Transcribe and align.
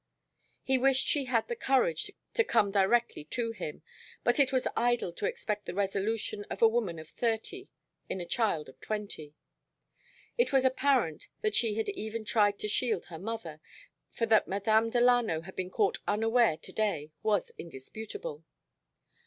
He 0.63 0.79
wished 0.79 1.05
she 1.05 1.25
had 1.25 1.31
had 1.35 1.47
the 1.47 1.55
courage 1.55 2.11
to 2.33 2.43
come 2.43 2.71
directly 2.71 3.23
to 3.25 3.51
him, 3.51 3.83
but 4.23 4.39
it 4.39 4.51
was 4.51 4.67
idle 4.75 5.13
to 5.13 5.27
expect 5.27 5.67
the 5.67 5.75
resolution 5.75 6.43
of 6.49 6.63
a 6.63 6.67
woman 6.67 6.97
of 6.97 7.07
thirty 7.07 7.69
in 8.09 8.19
a 8.19 8.25
child 8.25 8.67
of 8.67 8.81
twenty. 8.81 9.35
It 10.39 10.51
was 10.51 10.65
apparent 10.65 11.27
that 11.41 11.53
she 11.53 11.75
had 11.75 11.87
even 11.89 12.25
tried 12.25 12.57
to 12.57 12.67
shield 12.67 13.05
her 13.09 13.19
mother, 13.19 13.61
for 14.09 14.25
that 14.25 14.47
Madame 14.47 14.89
Delano 14.89 15.41
had 15.41 15.55
been 15.55 15.69
caught 15.69 15.99
unaware 16.07 16.57
to 16.57 16.71
day 16.71 17.11
was 17.21 17.51
indisputable. 17.59 18.43